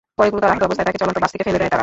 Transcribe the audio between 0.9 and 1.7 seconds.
চলন্ত বাস থেকে ফেলে